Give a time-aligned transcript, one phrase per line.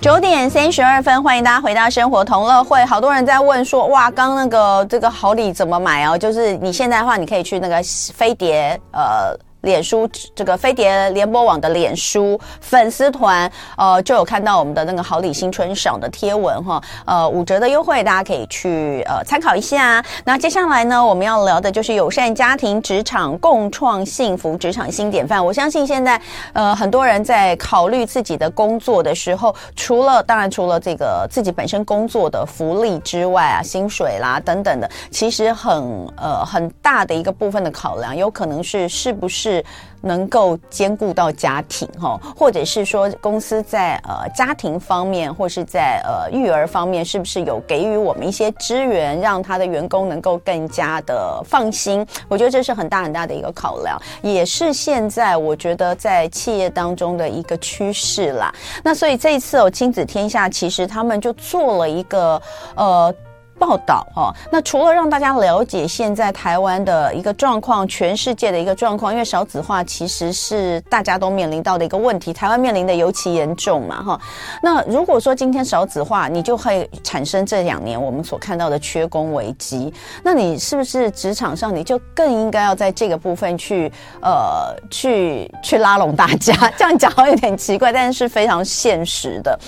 [0.00, 2.84] 九点三十二分，欢迎大家回到生活同乐会。
[2.84, 6.16] 好多人在问说，哇，刚那个这个好礼怎么买哦？
[6.16, 7.82] 就是你现在的话，你可以去那个
[8.14, 9.36] 飞碟呃。
[9.62, 20.00] 脸书这个飞碟联播网的脸书粉丝团，呃，就有看到我们的那个好礼新春赏的贴文哈，呃，五折的优惠，大家可以去呃参考一下。
[20.24, 25.44] 那接下来呢，我们要聊的就是友善家庭职场共创幸福职场新典范。
[25.44, 26.20] 我相信现在
[26.52, 39.47] 呃很多人在考虑自己的工作的时候，除了当然除了这个自己本身工作的福利之外啊，薪水啦等等的，其实很呃很大的一个部分的考量，有可能是是不是。
[39.48, 39.64] 是
[40.02, 52.06] 能够兼顾到家庭哈，或者是说公司在呃家庭方面，或是在呃育儿方面，是不是有给予我们一些资源，让他的员工能够更加的放心？
[52.28, 58.54] 我觉得这是很大很大的一个考量，也是现在我觉得在企业当中的一个趋势啦。
[58.84, 62.40] 那所以这一次哦，亲子天下其实他们就做了一个
[62.74, 63.14] 呃。
[63.58, 74.20] 报道哈，那除了让大家了解现在台湾的一个状况，全世界的一个状况，因为少子化其实是大家都面临到的一个问题，台湾面临的尤其严重嘛哈。
[74.62, 83.90] 那如果说今天少子化，你就会产生这两年我们所看到的缺工危机，那你是不是职场上你就更应该要在这个部分去
[84.22, 86.54] 呃去去拉拢大家？
[86.76, 89.58] 这样讲好有点奇怪，但是非常现实的。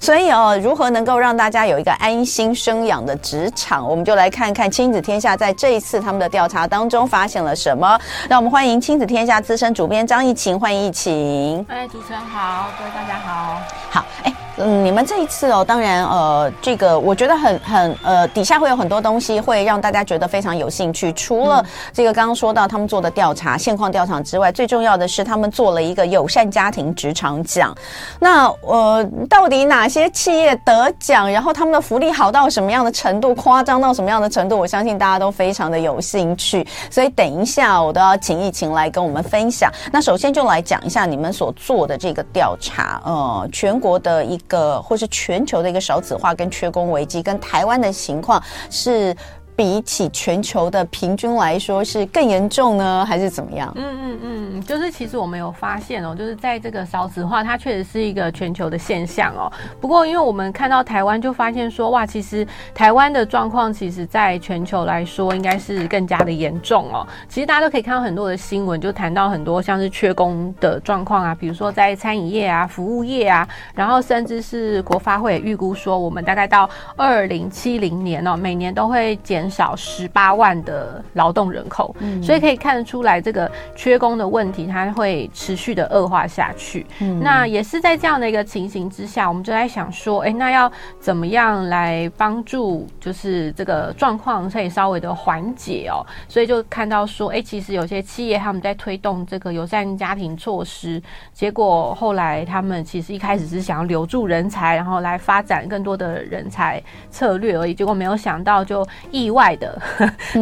[0.00, 7.98] 所以哦，如何能够让大家有一个安心生养的职职场，我们就来看看亲子天下在这一次他们的调查当中发现了什么。
[8.28, 11.64] 让我们欢迎亲子天下资深主编张艺晴，欢迎艺晴。
[11.70, 13.62] 哎，主持人好，各位大家好。
[13.90, 14.39] 好，哎。
[14.62, 21.10] 嗯，你们这一次哦，当然，呃，这个我觉得很很呃，底下会有很多东西会让大家觉得非常有兴趣。
[21.14, 27.74] 除了这个刚刚说到他们做的调查、现况调查之外，最重要的是他们做了一个友善家庭职场奖。
[28.18, 31.32] 那呃，到底哪些企业得奖？
[31.32, 33.34] 然后他们的福利好到什么样的程度？
[33.36, 34.58] 夸张到什么样的程度？
[34.58, 36.66] 我相信大家都非常的有兴趣。
[36.90, 39.72] 所以等一下我都要请一请来跟我们分享。
[39.90, 44.38] 那首先就来讲一下你们所做的这个调查，呃，全国的一。
[44.50, 49.16] 个或是全球的一个少子化跟缺工危机，跟台湾的情况是。
[49.60, 53.70] 比起全球的平均来说，是更严重呢，还是怎么样？
[53.76, 59.52] 嗯嗯嗯，就是其实我们有发现哦，就是在这个少子化，它确实是一个全球的现象哦。
[59.78, 67.06] 不过，因为我们看到台湾，就发现说，哇，其实台湾的状况，其实在全球来说，应该是更加的严重哦。
[67.28, 76.66] 其实大家都可以看到很多的新闻，就谈到很多像是缺工的状况啊，比如说在餐饮业啊、服务业啊，然后甚至是国发会预估说，我们大概到
[76.96, 79.49] 二零七零年哦，每年都会减。
[79.50, 86.86] 少十八万的劳动人口，嗯，所以可以看得出来，这个缺工的问题它会持续的恶化下去。
[87.00, 96.06] 嗯，那也是在这样的一个情形之下，我们就在想说，哎，那要怎么样来帮助，就是这个状况可以稍微的缓解哦。
[96.28, 106.80] 所以就看到说，哎，其实有些企业他们在推动这个友善家庭措施，结果后来他们其实一开始是想要留住人才，然后来发展更多的人才
[107.10, 109.39] 策略而已，结果没有想到就意外。
[109.40, 109.80] 外的，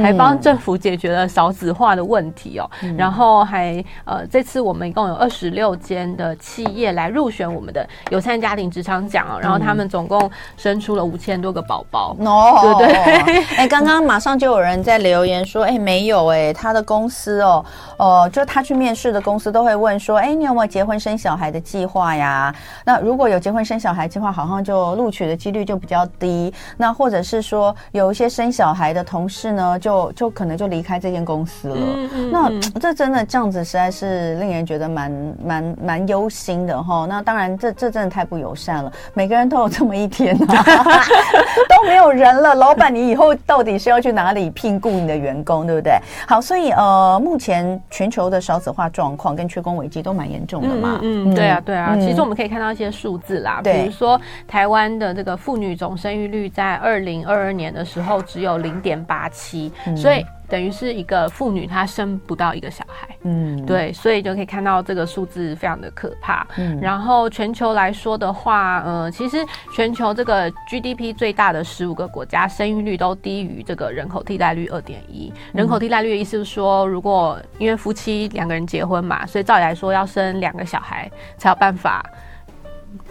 [0.02, 13.44] 还帮政府解决了少子化的问题哦，嗯、然后还呃，这次我们一共有二十六间的企业来入选我们的友善家庭职场奖哦，然后他们总共生出了五千多个宝宝哦，对不对？
[13.56, 17.64] 哎，刚刚马上就有人在留言说，哎，没有哎，他的公司哦，
[17.98, 22.52] 哦、呃，就他去面试的公司都会问说，哎，你有没有结婚生小孩的计划呀？
[22.84, 26.52] 那如果有结婚生小孩计划，好像就录取的几率就比较低。
[26.76, 28.87] 那或者是说有一些生小孩。
[28.92, 31.76] 的同事呢，就就可能就离开这间公司了。
[31.78, 37.06] 嗯嗯、那这真的这样子，实在是令人觉得蛮蛮蛮忧心的哈。
[37.08, 38.92] 那当然这，这这真的太不友善了。
[39.14, 40.64] 每个人都有这么一天啊，
[41.68, 42.54] 都没有人了。
[42.54, 45.98] 老板，你以后到底是要去哪里聘雇你的员工，对不对？
[46.26, 50.98] 好，所以呃，目前全球的少子化状况跟缺工危机都蛮严重的嘛。
[51.02, 51.92] 嗯，嗯对啊，对啊。
[51.94, 66.46] 嗯、其实我们可以看到一些数字啦，比如说台湾的这个妇女总生育率在二零二二年的时候只有零点八七，所以等于是一个妇女她生不到一个小孩，嗯，对，所以就可以看到这个数字非常的可怕。
[66.56, 69.44] 嗯，然后全球来说的话，呃，其实
[69.74, 75.32] 全球这个 GDP 最大的十五个国家生育率都低于这个人口替代率二点一。
[75.52, 82.04] 人口替代率的意思是说，如果因为夫妻两个人结婚嘛，所以照理来说要生两个小孩才有办法。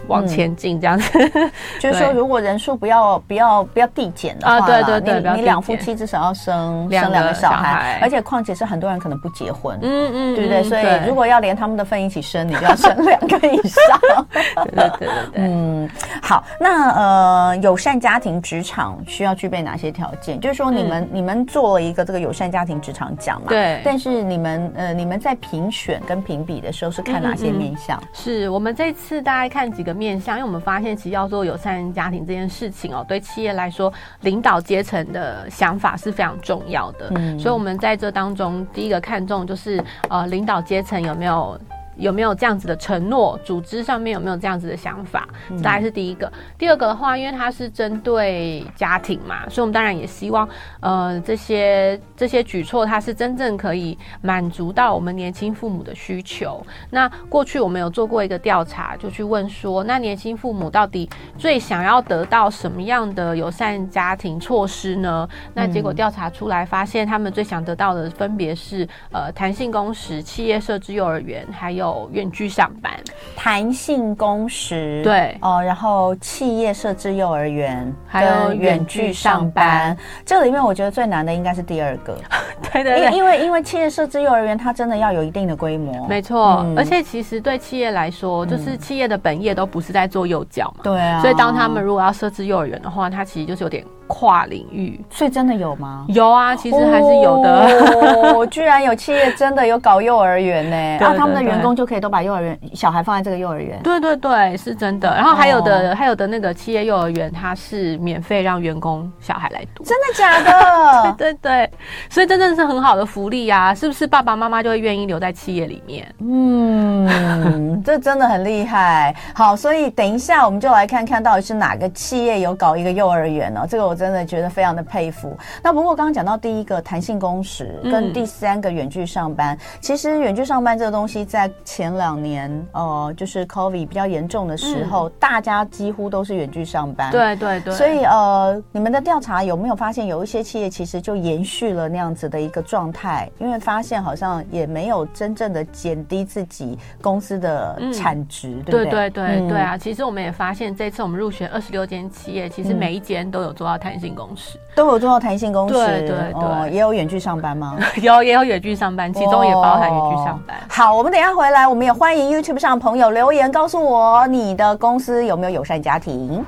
[0.08, 1.30] 往前进这样子。
[1.34, 10.64] 嗯、 就是说，如果人数不要不要不要递减的话，啊，对对对，你你两夫妻至少要生生两个小孩，而且况且是很多人可能不结婚，嗯嗯，对不对？
[10.64, 14.26] 所以如果要连他们的份一起生，你就要生两个以上。
[14.72, 15.88] 对对对对，嗯，
[16.22, 20.40] 好，那呃，友善家庭职场需要具备哪些条件？
[20.40, 23.48] 就是说，你们、嗯、你们做了一个这个友善家庭职场奖嘛？
[23.48, 23.80] 对。
[23.84, 28.02] 但是你们呃，你们在评选跟评比的时候是看哪些面向？
[28.12, 37.10] 是我们这次大概看几个面向，因为我们发现其实要做友善家庭这件事情哦，对企业来说，领导阶层的想法是非常重要的。
[37.16, 37.36] 嗯。
[37.38, 41.60] 所以我们在这当中，第一个看重就是呃，领导阶层有没有。
[41.98, 43.38] 有没有这样子的承诺？
[43.44, 45.28] 组织上面有没有这样子的想法？
[45.62, 46.32] 大概是第一个。
[46.56, 50.48] 第二个的话，因为它是针对家庭嘛，所以我们当然也希望，
[50.80, 56.64] 呃，这些这些举措它是真正可以满足到我们年轻父母的需求。
[56.90, 65.28] 那过去我们有做过一个调查，就去问说，那年轻父母到底最想要得到什么样的友善家庭措施呢？
[65.54, 71.87] 那结果调查出来发现，他们最想得到的分别是，呃，弹性工时、企业设置幼儿园，还有。
[72.12, 72.92] 远距上班，
[73.36, 79.96] 弹性工时，对哦，然后企业设置幼儿园，还有远距上班。
[80.24, 82.16] 这里面我觉得最难的应该是第二个，
[82.72, 86.62] 对对对，因为因为企业设置幼儿园，它真的要有一定的规模，没错。
[86.64, 91.20] 嗯、而且其实对企业来说，就是企业的本业都不是在做幼教嘛，对啊。
[91.20, 93.84] 所以当他们如果要设置幼儿园的话，它其实就是有点。
[94.08, 96.04] 跨领域，所以真的有吗？
[96.08, 98.32] 有啊，其实还是有的。
[98.34, 103.78] 哦，居然有企业真的有搞幼儿园呢，然后他们的员工就可以都把幼儿园小孩放在这个幼儿园。
[103.82, 105.14] 对对对，是真的。
[105.14, 109.84] 然后还有的，还有的那个企业幼儿园，它是免费让员工小孩来读。
[109.84, 111.14] 真的假的？
[111.16, 111.70] 对 对对，
[112.08, 113.74] 所以真的是很好的福利啊！
[113.74, 116.14] 是不是爸爸妈妈就会愿意留在企业里面？
[116.20, 119.14] 嗯，这真的很厉害。
[119.34, 123.66] 好，所以等一下我们就来看看到底是哪个企业有搞一个幼儿园呢？
[123.68, 123.98] 这个我。
[123.98, 125.36] 真的觉得非常的佩服。
[125.60, 137.10] 那不过刚刚讲到第一个弹性工时跟第三个远距上班，嗯、其实远距上班这个东西在前两年，呃，就是 COVID 比较严重的时候，嗯、大家几乎都是远距上班。
[137.10, 137.74] 对对对。
[137.74, 143.30] 所以呃，你们的调查有没有发现有一些企业其实就延续了那样子的一个状态？
[143.38, 148.84] 因为发现好像也没有真正的减低自己公司的产值，嗯、对不对？
[148.84, 149.76] 对对对、嗯、对啊！
[149.76, 153.98] 其实我们也发现，这次我们入选二十六间企业，其实每一间都有做到弹。
[153.98, 157.76] 性工时都有做到弹性工时，对对对，哦、也有远距上班吗？
[158.00, 160.56] 有，也有远距上班，其中也包含远距上班。
[160.68, 166.44] 好，我们等一下回来，我们也欢迎 YouTube 上的朋友留言告诉我，你的公司有没有友善家庭？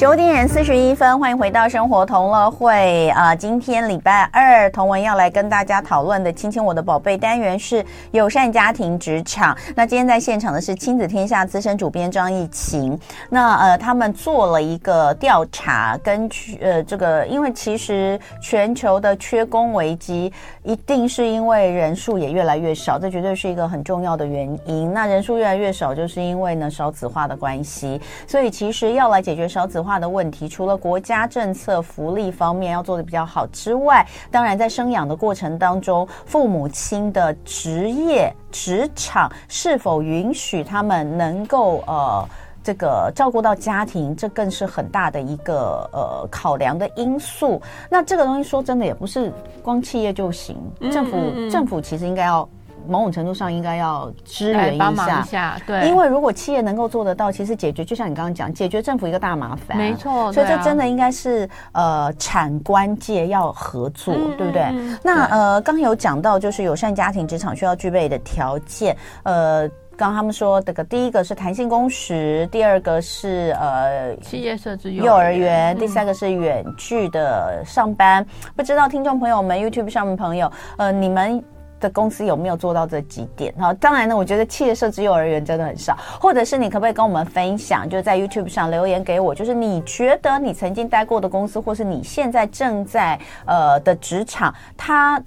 [0.00, 3.34] 九点四十一分，欢迎回到生活同乐会啊！
[3.34, 9.54] 今天礼拜二，同文要来跟大家讨论的“亲亲我的宝贝”单元是友善家庭职场。
[9.76, 12.98] 那今天在现场的是亲子天下资深主编张艺勤。
[13.28, 20.32] 那呃，他们做了一个调查，根据呃这个，因为其实全球的缺工危机，
[20.62, 24.90] 一定是因为人数也越来越少，这绝对是一个很重要的原因。
[24.94, 28.00] 那人数越来越少，就是因为呢少子化的关系。
[28.26, 29.89] 所以其实要来解决少子化。
[29.90, 42.24] 化的问题，除了国家政策福利方面要做的比较好之外，当然在生养的过程当中，父母亲的职业职场是否允许他们能够呃
[42.62, 47.60] 这个照顾到家庭，这更是很大的一个呃考量的因素。
[47.90, 50.56] 那这个东西说真的也不是光企业就行，
[50.92, 52.48] 政府政府其实应该要。
[52.88, 64.62] 某种程度上应该要支援一下，一下，对，因为如果企业能够做得到，其实解决就像你刚刚讲，解决政府一个大麻烦，没错，所以这真的应该是、啊、呃产官界要合作，嗯、对不对？
[64.62, 78.22] 嗯、那呃刚有讲到就是友善家庭职场需要具备的条件，呃，刚刚他们说这个第一个是弹性工时，第二个是呃企业设置幼儿园，第三个是远距的上班。
[78.22, 81.42] 嗯、不知道听众朋友们，YouTube 上面朋友，呃，你们。
[81.80, 83.52] 的公司有没有做到这几点？
[83.58, 95.20] 哈，当然呢，我觉得企业设置幼儿园真的很少，或者是你可不可以跟我们分享，就在 YouTube 上留言给我，就是你觉得你曾经待过的公司，或是你现在正在呃的职场，它。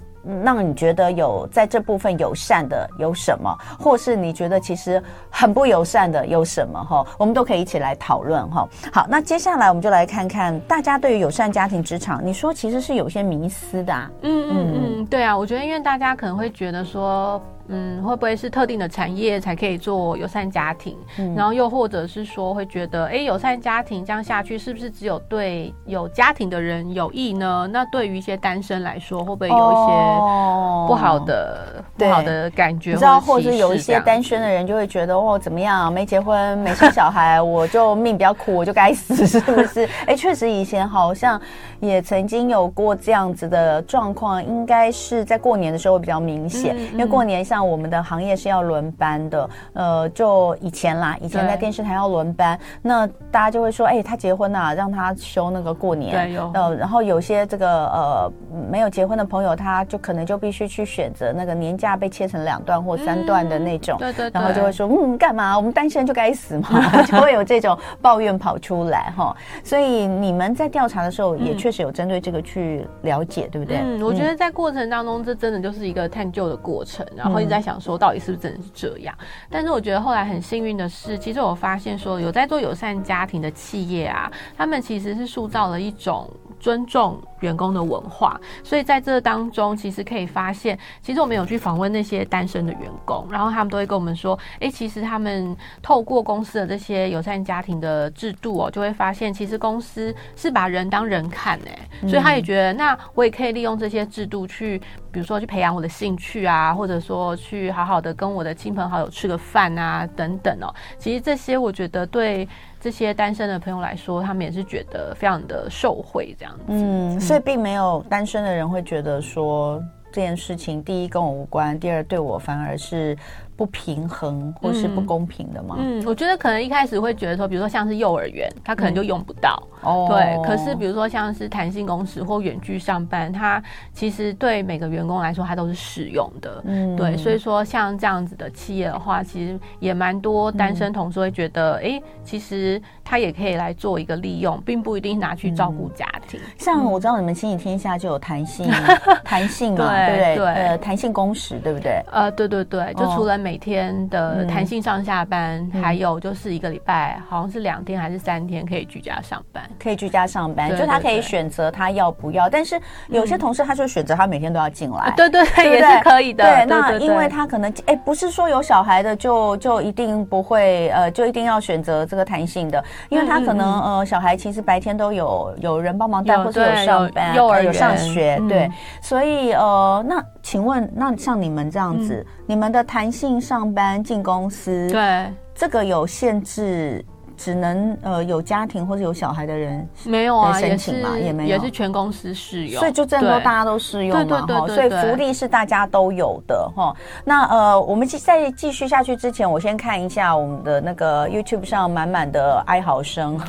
[0.44, 6.82] 让你觉得有在这部分友善的有什么，或是你觉得其实很不友善的有什么？
[6.84, 8.68] 哈，我们都可以一起来讨论哈。
[8.92, 14.10] 好，那接下来我们就来看看大家对于友善家庭职场，你说其实是有些迷思的啊。
[14.22, 17.42] 嗯嗯嗯，对啊，我觉得因为大家可能会觉得说。
[17.68, 20.96] 嗯，会不会是特定的产业才可以做友善家庭？
[21.18, 27.68] 嗯，然后又或者是说会觉得，哎，友善家庭这样下去，是不是只有对有家庭的人有益呢？
[27.72, 39.88] 那对于一些单身来说，会不会有一些不好的不好的感觉，你知道，或者是有一些单身的人就会觉得哦，怎么样，没结婚没生小孩，我就命比较苦，我就该死，是不是？
[40.06, 41.40] 哎，确实以前好像
[41.84, 58.32] 也曾经有过这样子的状况，应该是在过年的时候比较明显，因为过年像我们的行业是要轮班的，呃，就以前啦，以前在电视台要轮班，那大家就会说，哎，他结婚了，让他休那个过年，对，呃，然后有些这个呃
[58.70, 61.94] 没有结婚的朋友，他就可能就必须去选择那个年假。
[61.94, 65.56] 被切成两段或三段的那种，嗯、对，对对，然后就会说，嗯，干嘛？
[65.56, 66.68] 我们单身就该死嘛，
[67.06, 69.34] 就会有这种抱怨跑出来哈。
[69.62, 73.78] 所以你们在调查的时候，也确实有针对这个去了解，嗯、对不对？
[73.78, 79.14] 嗯，我觉得在过程当中，这真的就是一个探究的过程，然后一直在想说，到底是不是真的是这样？
[79.18, 86.30] 嗯、但是我觉得后来很幸运的是，其实我发现说，有在做友善家庭的企业啊，他们其实是塑造了一种。
[86.60, 104.78] 尊重员工的文化，所以在这当中，其实可以发现，其实我们有去访问那些单身的员工，然后他们都会跟我们说，哎，其实他们透过公司的这些友善家庭的制度哦，就会发现，其实公司是把人当人看哎，所以他也觉得，那我也可以利用这些制度去，
[105.12, 110.74] 比如说去培养我的兴趣啊，或者说去好好的跟我的亲朋好友吃个饭啊，等等哦。
[110.98, 112.48] 其实这些我觉得对。
[112.84, 116.64] 这些单身的朋友来说，他们也是觉得非常的受惠，这样子。
[116.66, 123.16] 嗯，所以并没有单身的人会觉得说这件事情，第一跟我无关，第二对我反而是。
[123.56, 125.76] 不平衡或是不公平的吗？
[125.78, 129.62] 嗯，我觉得可能一开始会觉得说，比如说像是幼儿园，他可能就用不到。
[129.82, 130.42] 哦、嗯，对。
[130.44, 136.62] 可是比如说像是弹性工时或远距上班，它其实对每个员工来说，它都是适用的。
[136.64, 137.16] 嗯，对。
[137.16, 146.40] 所以说像这样子的企业的话，其实也蛮多单身同事会觉得，哎、嗯欸，其实他也可以来做一个利用，并不一定拿去照顾家庭。
[146.40, 148.68] 嗯、像我知道你们亲子天下就有弹性，
[149.22, 150.36] 弹性嘛，对不对？
[150.36, 152.02] 对，呃，弹性工时，对不对？
[152.10, 153.34] 呃，对对对，就除了。
[153.44, 162.48] 每天的弹性上下班，嗯、还有就是一个礼拜好像是两天还是三天可以居家上班，可以居家上班，就他可以选择他要不要。
[162.48, 166.42] 但是有些同事他就选择他每天都要进来， 对对对，也是可以的。
[166.42, 178.70] 对，那因为他可能哎，不是说有小孩的就就一定不会呃，就一定要选择这个弹性的，因为他可能呃小孩其实白天都有有人帮忙带，或是有上班，幼儿有上学，对，
[179.00, 180.24] 所以呃那。
[180.46, 187.02] 请问，那像你们这样子，嗯、你们的弹性上班进公司，对这个有限制？
[187.36, 196.94] 只能呃有家庭或者有小孩的人没有啊，申请嘛，也没有，也是全公司适用，所以就这样都大家都适用嘛哈，所以福利是大家都有的哈。
[197.24, 203.36] 那呃，我们在继续下去之前，我先看一下我们的那个 YouTube 上满满的哀嚎声。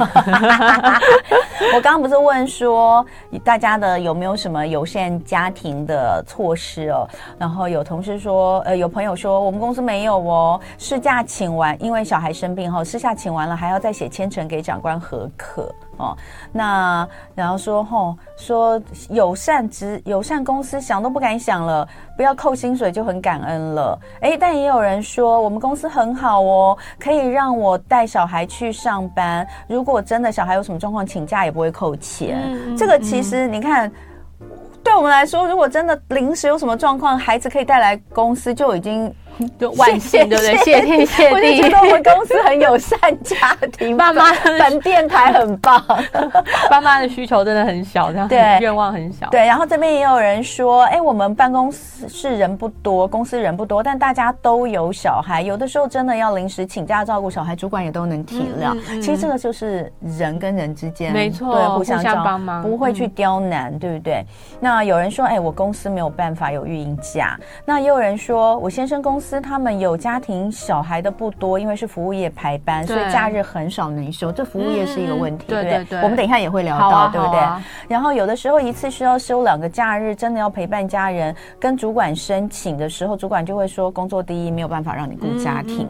[1.74, 3.06] 我刚刚不是问说
[3.44, 7.08] 大家的有没有什么友善家庭的措施哦？
[7.38, 13.75] 然后有同事说，呃，有朋友说我们公司没有哦，事假请完，因为小孩生病后，事假请完了还要。
[13.76, 16.16] 要再写千呈给长官何可哦，
[16.52, 24.00] 那然后说吼、哦、说友善职友善公司想都不敢想了，不要扣薪水就很感恩了。
[24.22, 32.40] 哎，但也有人说我们公司很好哦，可以让我带小孩去上班，如果真的小孩有什么状况，请假也不会扣钱。
[32.46, 33.92] 嗯、这个其实你看，
[34.40, 34.48] 嗯、
[34.84, 39.14] 对我们来说，如果真的临时有什么状况，孩子可以带来公司就已经。
[39.60, 40.58] 就万幸，对不对？
[40.58, 41.34] 谢天谢地。
[41.34, 45.84] 我就觉得我们公司很友善家庭， 爸妈本电台很棒，
[46.70, 49.28] 爸妈的需求真的很小，这样对愿望很小。
[49.30, 58.74] 对，然后这边也有人说，哎，我们办公室人不多，公司人不多，但大家都有小孩，有的时候真的要临时请假照顾小孩，主管也都能体谅。
[59.02, 64.26] 其实这个就是人跟人之间，没错，对，互相帮忙，不会去刁难，对不对？
[64.62, 69.25] 那有人说，哎，我公司没有办法有育婴假，那也有人说我先生公司。
[69.26, 74.32] 司他们有家庭小孩的不多，因为是服务业排班，所以假日很少能休。
[74.32, 76.02] 这服务业是一个问题，对不对？
[76.04, 77.40] 我们等一下也会聊到，对不对？
[77.88, 85.90] 然后有的时候一次需要休两个假日，真的要陪伴家人，跟主管申请的时候，主管就会说工作第一，没有办法让你顾家庭。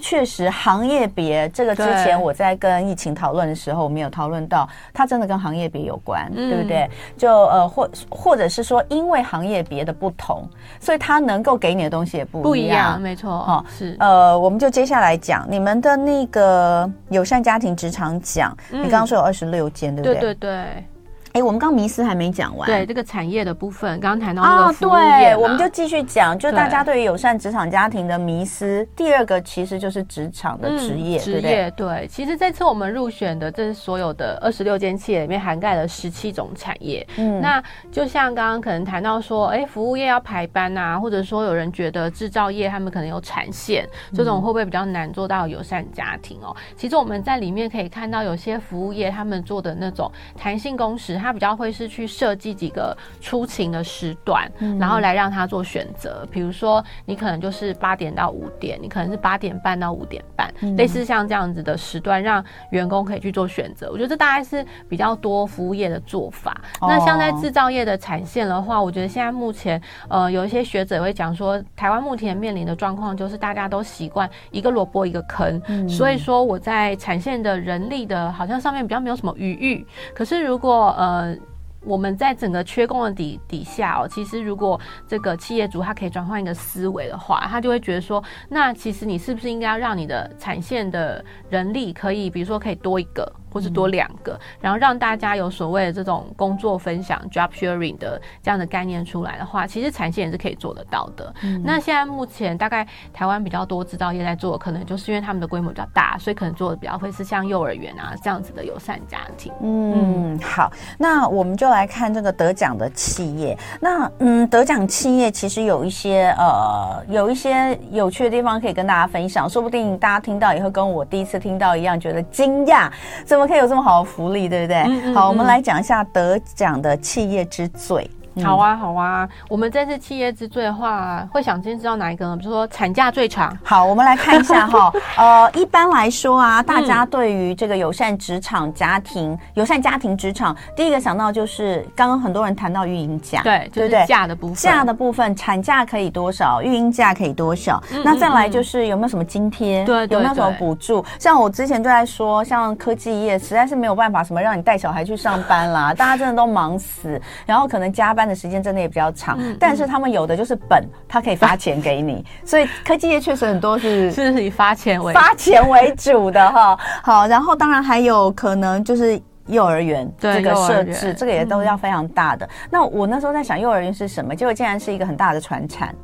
[0.00, 6.88] 确实，行业别这个之前我在跟疫情讨论的时候，我们有讨论到，它真的跟行业别有关，对不对？
[7.18, 10.48] 就呃或或者是说，因为行业别的不同，
[10.80, 12.69] 所以它能够给你的东西也不一样。
[12.74, 20.20] 呀，没错，哦，是，呃，我们就接下来讲你们的那个友善家庭职场奖，嗯、你刚刚说有二十六间，对不对？
[20.20, 20.84] 对对对。
[21.32, 22.66] 哎，我们刚迷思还没讲完。
[22.66, 26.36] 对这个产业的部分，刚刚谈到那个对，我们就继续讲。
[26.36, 31.70] 就大家对于友善职场家庭的迷思，第二个其实就是职场的职业，职业。
[31.76, 37.06] 对，对，其实这次我们入选的这是所有的二十六间企业里面涵盖了十七种产业。
[37.16, 46.54] 嗯，那就像刚刚可能谈到说，哎，服务业要排班啊，或者说有人觉得制造业他们可能有产线，这种会不会比较难做到友善家庭哦？
[46.76, 51.19] 其实我们在里面可以看到，有些服务业他们做的那种弹性工时。
[51.20, 56.26] 他比较会是去设计几个出勤的时段，嗯、然后来让他做选择。
[56.30, 63.90] 比如说，你可能就是八点到五点，你可能是八点半到五点半，嗯、类似像这样子的时段，让员工可以去做选择。
[63.90, 66.60] 我觉得这大概是比较多服务业的做法。
[66.80, 79.86] 哦、那像在制造业的产线的话，我觉得现在目前呃有一些学者也会讲说，台湾目前面临的状况就是大家都习惯一个萝卜一个坑，嗯、所以说我在产线的人力的好像上面比较没有什么余裕。
[80.14, 81.36] 可是如果呃呃，
[81.84, 93.30] 我们在整个缺工的底底下哦，其实如果这个企业主他可以转换一个思维的话，他就会觉得说，那其实你是不是应该要让你的产线的人力可以，比如说可以多一个。
[93.52, 101.34] 或是多两个，然后让大家有所谓的这种工作分享 （job sharing） 的这样的概念出来的话，其实产线也是可以做得到的。
[101.42, 109.52] 嗯、那现在目前大概台湾比较多制造业在做，可能就是因为他们的规模比较大，所以可能做的比较会是像幼儿园啊这样子的友善家庭。
[109.60, 113.56] 嗯，好，那我们就来看这个得奖的企业。
[113.80, 122.90] 那嗯，得奖企业其实有一些呃有一些有趣的地方可以跟大家分享，说不定大家听到以后跟我第一次听到一样，觉得惊讶。
[123.24, 124.82] 怎么可以有这么好的福利，对不对？
[124.82, 128.08] 嗯嗯嗯，好，我们来讲一下得奖的企业之最。
[128.44, 129.28] 好啊，好啊。
[129.48, 132.36] 我们这次企业之最的话，会想先知道哪一个呢？
[132.36, 133.56] 比如说产假最长。
[133.64, 134.92] 好，我们来看一下哈。
[135.16, 144.04] 呃，一般来说啊，大家对于这个友善职场家庭、友善家庭职场，第一个想到就是刚刚很多人谈到育婴假，对，对不对？
[144.06, 146.62] 假的部分，假的部分，产假可以多少？
[146.62, 147.82] 育婴假可以多少？
[148.04, 149.84] 那再来就是有没有什么津贴？
[149.84, 151.04] 对，有没有什么补助？
[151.18, 166.78] 像我之前就在说，像科技业实在是没有办法什么让你带小孩去上班啦，大家真的都忙死，然后可能加班的时间真的也比较长，嗯、但是他们有的就是本，他可以发钱给你， 所以科技业确实很多是是以发钱为发钱为主的哈。
[167.02, 172.46] 好，然后当然还有可能就是幼儿园这个设置，这个也都要非常大的。
[172.46, 174.34] 嗯、那我那时候在想，幼儿园是什么？
[174.34, 175.94] 结果竟然是一个很大的船产。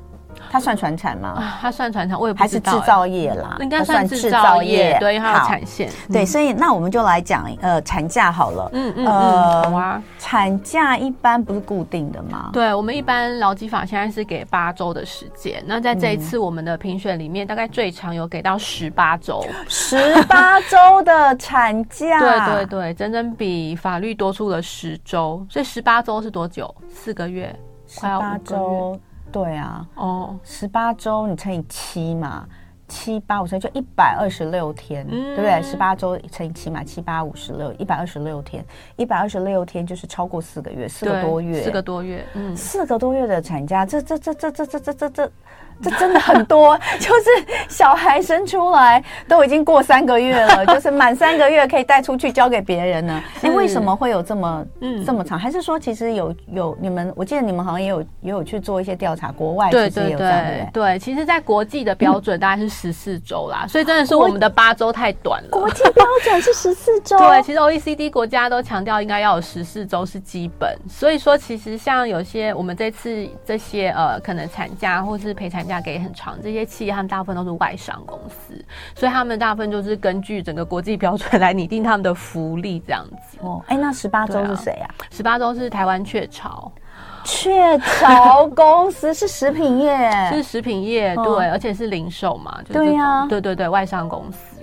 [0.50, 1.34] 它算传产吗？
[1.36, 2.72] 啊，它算传产，我也不知道。
[2.72, 5.90] 还是制造业啦，应该算制造业，对，它有产线。
[6.12, 8.70] 对，所以那我们就来讲呃产假好了。
[8.72, 10.02] 嗯嗯嗯，好啊。
[10.18, 12.50] 产假一般不是固定的吗？
[12.52, 15.62] 对，我们一般劳基法现在是给八周的时间。
[15.66, 22.18] 那在这一次我们的评选里面，大概最长有给到十八周，十八周的产假。
[22.20, 25.44] 对对对，整整比法律多出了十周。
[25.48, 26.74] 所以十八周是多久？
[26.88, 27.54] 四个月，
[27.98, 29.00] 快要五个月。
[29.32, 32.46] 对啊，哦，十八周你乘以七嘛，
[32.88, 35.62] 七八五十就一百二十六天，嗯、对不对？
[35.62, 38.64] 十八周乘以七嘛，七八五十六，一百二十六天，
[38.96, 45.08] 一百二十六天就是超过四个月，四个多月，四个多月，嗯，四个多月的产假，这这这这这这这这这。
[45.10, 45.32] 这
[45.98, 47.30] 真的很多，就是
[47.68, 53.22] 小孩生出来都已经过三个月了，就是满三个月可以带出去交给别人呢。
[53.42, 55.38] 哎，为什么会有这么嗯这么长？
[55.38, 57.12] 还是说其实有有你们？
[57.14, 60.50] 我记得你们好像也有也有去做一些调查，国外其实也有这样的。
[60.50, 65.48] 对，对，其实，在国际的标准大概是十四周啦，所以真的是我们的八周太短了。
[65.50, 67.18] 国际标准是十四周。
[67.20, 70.74] 对，其实 OECD 国家都强调应该要有十四周是基本。
[70.88, 75.65] 所以说，其实像有些我们这次这些呃，可能产假或是陪产。
[75.66, 78.54] 价给很长，这些企业他们大部分都是外商公司，
[78.94, 83.38] 所以他们大部分就是根据整个国际标准来拟定他们的福利这样子。
[83.40, 84.88] 哦，哎，那十八周是谁啊？
[85.10, 86.70] 十八周是台湾雀巢，
[87.24, 94.55] 雀巢公司是食品业，是食品业， 对，而且是零售嘛，对呀，对对对，外商公司。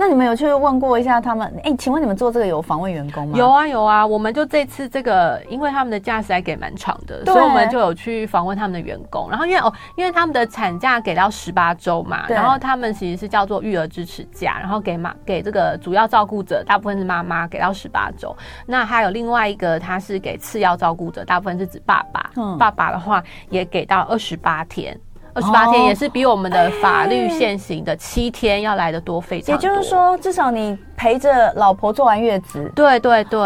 [0.00, 1.46] 那你们有去问过一下他们？
[1.58, 3.36] 哎、欸，请问你们做这个有访问员工吗？
[3.36, 9.28] 有啊有啊，我们就这次这个，因为他们的假实还给蛮长的，所以我们就有去访问他们的员工。
[9.28, 18.34] 然后因为哦，因为他们的产假给到十八周嘛，然后他们其实是叫做育儿支持假，然后给妈给这个主要照顾者，大部分是妈妈，给到十八周。
[18.64, 22.30] 那还有另外一个，他是给次要照顾者，大部分是指爸爸。
[22.36, 24.98] 嗯，爸爸的话也给到二十八天。
[25.32, 29.68] 二十八天也是比我们的法律现行的七天要来的多，非常多。
[29.70, 33.40] 也就是说，至少你陪着老婆坐完月子，对对对，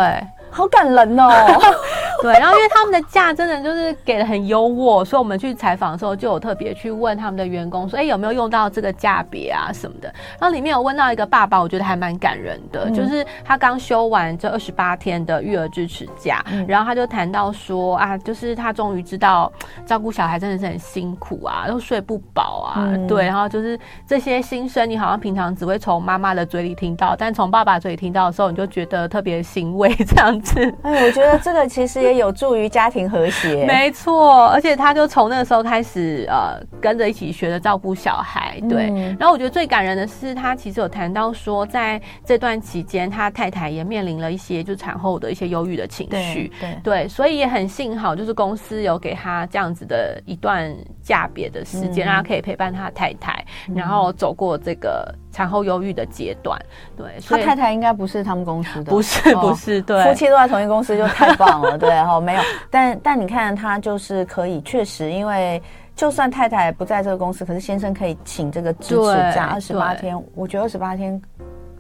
[0.55, 1.29] 好感人哦。
[2.23, 10.09] 对，然后因为他们的假真的就是给的很优渥，所以我们去采访的时候就有特别去问他们的员工说，哎，有没有用到这个价别啊什么的。
[10.41, 19.53] 然后里面有问到一个爸爸，我觉得还蛮感人的，嗯、就是他刚休完这二十八天的育儿支持假，嗯、然后他就谈到说啊，就是他终于知道
[19.85, 30.44] 照顾小孩真的是很辛苦啊，又睡不饱啊，嗯、对，然后就是这些心声，你好像平常只会从妈妈的嘴里听到，但从爸爸嘴里听到的时候，你就觉得特别欣慰这样子。
[30.83, 33.65] 哎，我觉得这个其实也有助于家庭和谐。
[33.67, 38.61] 没错，而且他就从那个时候开始，呃，跟着一起学着照顾小孩。
[38.69, 46.53] 对，嗯、然后我觉得最感人的是，他其实有谈到说，在这段期间，他太太也面临了一些就产后的一些忧郁的情绪。
[46.61, 55.15] 对，对，所以也很幸好，就是公司有给他这样子的一段假别的时间，嗯、让他可以陪伴他太太，嗯、然后走过这个。
[55.35, 56.57] 产后忧郁的阶段，
[56.97, 65.61] 对，他太太应该不是他们公司的，不是不是，对，夫妻都在同一公司就太棒了，对，哈， 没有，但但你看他就是可以，确实，因为
[65.97, 71.21] 就算太太不在这个公司，可是先生可以请这个支持假二十八天，我觉得二十八天。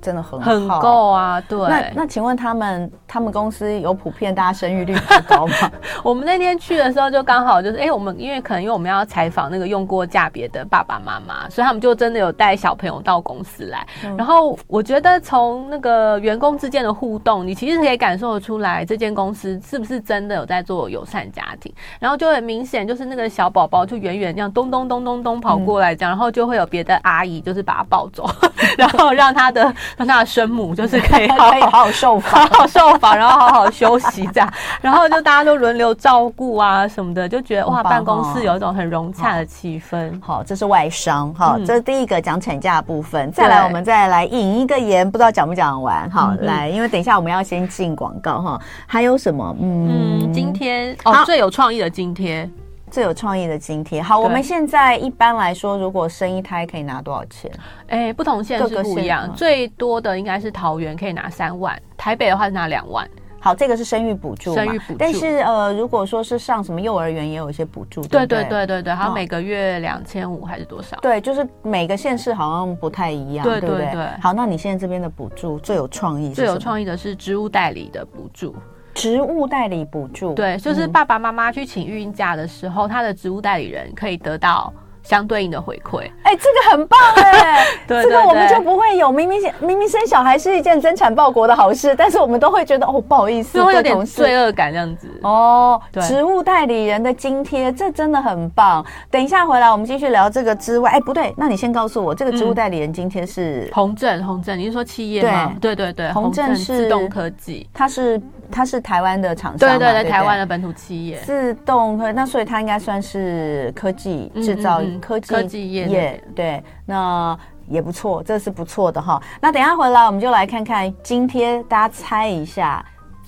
[0.04, 1.58] 真的很好很够啊，对。
[1.58, 5.72] 那那请问他们他们公司有普遍大家生育率很高吗？
[6.04, 13.86] 我们那天去的时候就刚好就是，哎、欸，我们因为可能因为我们要采访那个用过嫁别的爸爸妈妈，所以他们就真的有带小朋友到公司来。
[14.04, 21.72] 嗯、然后我觉得从那个员工之间的互动，你其实可以感受得出来，这间公司是不是真的有在做友善家庭。
[21.98, 28.28] 然后就很明显，就是那个小宝宝就远远这样咚咚咚咚咚跑过来，这样，嗯、然后就会有别的阿姨就是把他抱走，
[28.76, 29.72] 然后让他的。
[29.96, 40.12] 让他的生母就是可以好好好 好受罚，好好受罚，然后好好休息这样，然后就大家都轮流照顾啊什么的，就觉得哇，办公室有一种很融洽的气氛。
[40.20, 43.30] 好，这是外商哈，这是第一个讲产假的部分。
[43.32, 46.08] 再来，我们再来引一个言，不知道讲不讲完？
[46.10, 48.60] 好，来，因为等一下我们要先进广告哈。
[48.86, 49.56] 还有什么？
[49.60, 52.48] 嗯，今天哦，最有创意的津贴。
[52.94, 57.50] 最有创意的津贴，好，我们现在一般来说，如果生一胎可以拿多少钱？
[57.88, 63.04] 哎、欸，不同县市不一样，最多的应该是桃园可以拿三万，台北的话是拿两万。
[63.40, 64.96] 好，这个是生育补助，生育补助。
[64.96, 70.96] 但是呃，如果说是上什么幼儿园，也有一些补助，对对对对对，还有每个月两千五还是多少？
[71.02, 74.06] 对，就是每个县市好像不太一样，对对对。
[74.20, 78.54] 好，那你现在这边的补助最有创意，最有创意的是职务代理的补助。
[78.94, 84.72] 职务代理补助，对，就是爸爸妈妈去请育婴假的时候，嗯、他的职务代理人可以得到
[85.04, 95.80] 相对应的回馈，哎、欸，这个很棒哎， 对，这个我们就不会有明明明明生小孩是一件增产报国的好事，但是我们都会觉得哦，不好意思，会有点罪恶感这样子哦。
[95.92, 98.84] 对，职务代理人的津贴，这真的很棒。
[99.10, 105.54] 等一下回来我们继续聊这个之外，哎，不对，那你先告诉我，这个植物代理人津贴是红正，红正，你是说企业吗？
[105.60, 108.20] 对对对，红正是自动科技，它是。
[108.52, 119.22] 它是台湾的厂商，对对对，台湾的本土企业，自动科，那所以它应该算是科技制造、科技科技业，对，那也不错，这是不错的哈。
[119.40, 122.84] 那等一下回来，我们就来看看今天，大家猜一下，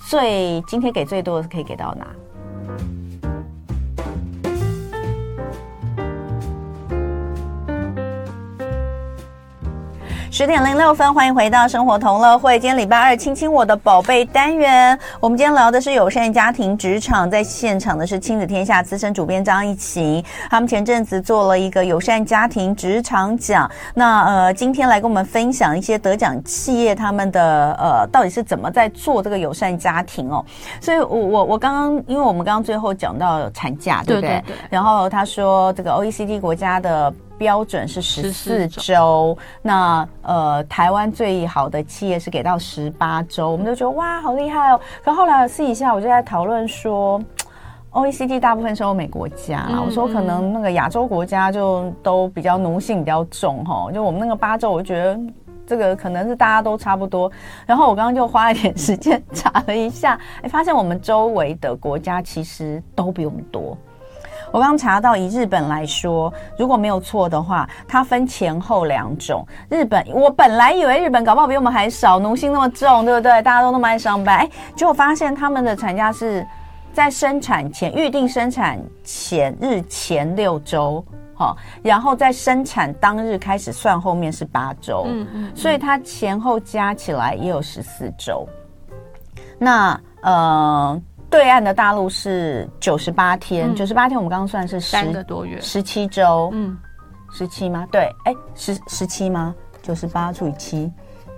[0.07, 2.07] 最今天给最多的是可以给到哪？
[10.29, 12.59] 十点零六分，欢迎回到生活同乐会。
[12.59, 14.97] 今天礼拜二，亲亲我的宝贝单元。
[15.21, 20.23] 我们今天聊的是友善家庭职场，在现场的是亲子天下资深主编张一晴。
[20.49, 30.43] 他们前阵子做了一个友善家庭职场奖，那呃，今天来跟我们分享一些得奖企业他们的呃，到底是怎么在做这个友善家庭哦。
[30.81, 34.29] 所以我，我我我刚刚，因为我们刚刚最后讲到产假，对不对？
[34.29, 34.55] 对对对。
[34.69, 37.11] 然后他说，这个 OECD 国家的。
[37.37, 44.79] 标准是十四周，那呃，台湾最好的企业是给到十八周，我们都觉得哇，好厉害哦。
[45.03, 47.21] 可后来私底下我就在讨论说
[47.91, 55.19] ，OECD 大部分是欧美国家，嗯、我说可能那个亚洲国家就都比较奴性比较重哈，就我们那个八周，我就觉得
[55.65, 57.31] 这个可能是大家都差不多。
[57.65, 63.77] 然后我刚刚就花了一点时间 查了一下，哎，发现我们周围的国家其实都比我们多。
[64.51, 69.45] 我刚查到，以日本来说，如果没有错的话，它分前后两种。
[69.69, 73.41] 日本，我本来以为日本搞不好比我们还少，奴性那么重，对不对？
[73.41, 76.45] 大家都那么爱上班，哎，结果发现他们的产假是
[76.93, 81.03] 在生产前预定生产前日前六周，
[81.35, 88.47] 好，然后在生产当日开始算，后面是八周，嗯嗯，所以它前后加起来也有十四周。
[89.59, 91.01] 那呃。
[91.29, 96.77] 对岸的大陆是九十八天，九十八天我们刚刚算是十三个多月，十七周，嗯，
[97.31, 97.85] 十七吗？
[97.91, 99.53] 对，哎，十十七吗？
[99.81, 100.91] 九十八除以七，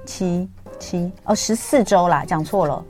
[0.05, 0.49] 七
[0.79, 2.83] 七哦，十四周啦，讲错了，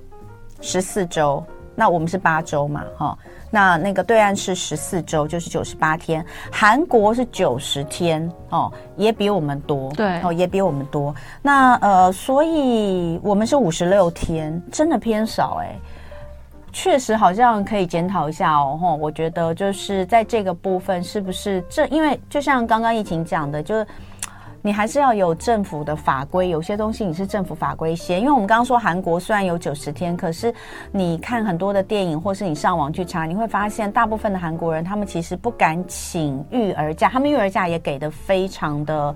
[0.62, 1.44] 十四周，
[1.76, 3.18] 那我们是八周嘛，哈。
[3.52, 6.24] 那那个对岸是十四周，就是九十八天。
[6.52, 11.16] 韩国是九十天哦，也比我们多，对哦，也比我们多。
[11.42, 15.76] 那呃，所以我们是五十六天，真的偏少哎。
[16.72, 23.86] 确实好像可以检讨一下哦，吼，我觉得就是在这个部分是不是这，因为就像刚刚疫情讲的，就是。
[24.62, 30.54] 你还是要有政府的法规，有些东西你是政府法规先，因为我们刚刚说韩国虽然有九十天，可是
[30.92, 39.16] 你看很多的电影，或是你上网去查，你会发现大部分的韩国人他们其实不敢请育儿假，他们育儿假也给的非常的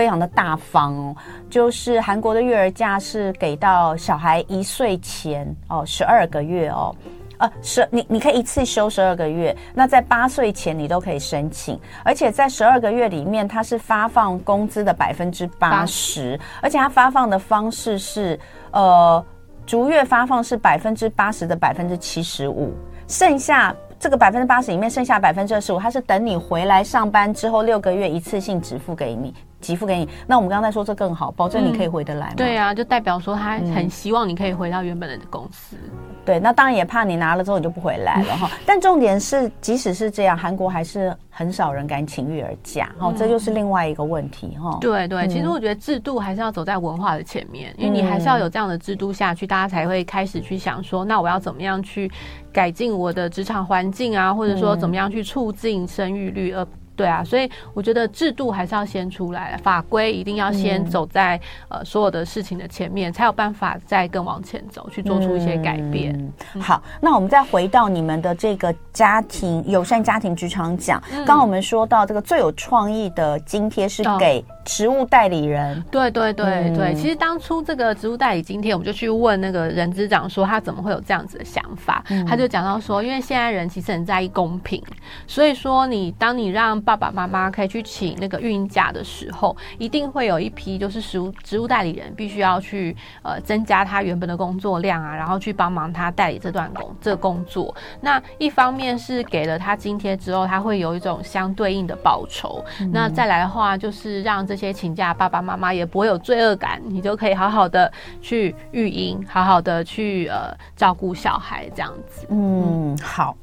[0.00, 1.16] 非常的大方哦，
[1.50, 6.96] 就是韩国的育儿假是给到小孩一岁前哦，十二个月哦。
[7.36, 19.22] 呃，十你你可以一次休十二个月，那在八岁前你都可以申请，而且在十二个月里面，它是发放工资的百分之八十，而且它发放的方式是，呃，
[19.66, 22.72] 逐月发放是百分之八十的百分之七十五，
[23.06, 29.34] 剩下这个百分之八十里面剩下百分之二十五，它是等你回来上班之后六个月一次性支付给你。
[29.60, 35.76] 给付给你，那我们刚才说这更好，保证你可以回得来对啊，就代表说他很希望你可以回到原本的公司。
[35.82, 35.90] 嗯、
[36.24, 38.48] 对，那当然也怕你拿了之后你就不回来了哈。
[38.54, 44.78] 嗯、但重点是，即使是这样，韩国还是很少人敢请育儿假，哈、嗯，这就是另外一个问题哈。
[44.80, 52.10] 对对，其实我觉得制度还是要走在文化的前面，嗯、因为你还是要有这样的制度下去，大家才会开始去想说，那我要怎么样去
[52.52, 56.66] 改进我的职场环境啊，或者说怎么样去促进生育率，而
[57.00, 61.36] 对啊，所以我觉得制度还是要先出来，法规一定要先走在、
[61.70, 66.12] 嗯、呃所有的事情的前面，才有办法再更往前走，去做出一些改变。
[66.14, 66.32] 嗯。
[66.56, 75.78] 嗯、好，那我们再回到你们的这个家庭友善家庭职场奖，刚刚、嗯、我们说到这个最有创意的津贴是给职务代理人。
[75.78, 84.82] 哦、对对对对，嗯、其实当初这个职务代理津贴，我们就去问那个人资长说他怎么会有这样子的想法，嗯、他就讲到说，因为现在人其实很在意公平，
[85.26, 97.74] 所以说你当你让爸爸妈妈可以去请那个孕假的时候，一定会有一批就是职务职务代理人必须要去呃增加他原本的工作量啊，然后去帮忙他代理这段工这个工作。
[98.00, 102.64] 那一方面是给了他津贴之后，他会有一种相对应的报酬。
[102.80, 112.26] 嗯、那再来的话，就是让这些请假爸爸妈妈也不会有罪恶感，你就可以好好的去育婴，好好的去呃照顾小孩这样子。
[112.30, 113.36] 嗯，好。